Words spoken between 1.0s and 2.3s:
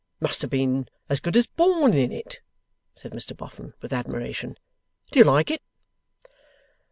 as good as born in